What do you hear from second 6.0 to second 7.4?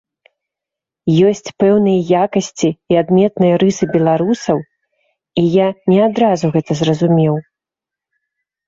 адразу гэта зразумеў.